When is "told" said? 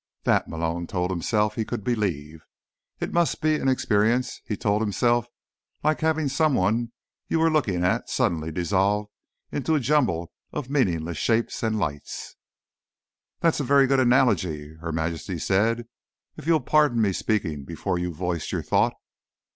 0.87-1.11, 4.57-4.81